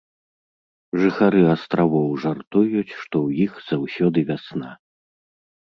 [1.01, 4.71] Жыхары астравоў жартуюць, што ў іх заўсёды вясна.